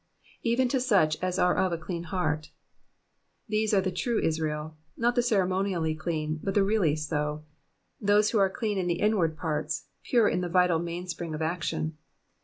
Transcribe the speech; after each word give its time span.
^'^Even 0.43 0.67
to 0.67 0.79
such 0.79 1.15
as 1.21 1.37
are 1.37 1.55
of 1.55 1.71
a 1.71 1.77
clean 1.77 2.05
henrt,'*^ 2.05 2.49
These 3.47 3.71
are 3.71 3.81
the 3.81 3.91
true 3.91 4.19
Israel, 4.19 4.75
not 4.97 5.13
the 5.13 5.21
ceremonially 5.21 5.93
clean 5.93 6.39
but 6.41 6.55
the 6.55 6.63
really 6.63 6.95
so; 6.95 7.45
those 7.99 8.31
who 8.31 8.39
are 8.39 8.49
clean 8.49 8.79
in 8.79 8.87
the 8.87 8.99
inward 8.99 9.37
parts, 9.37 9.89
pure 10.03 10.27
in 10.27 10.41
the 10.41 10.49
vital 10.49 10.79
mainspring 10.79 11.35
of 11.35 11.43
action. 11.43 11.99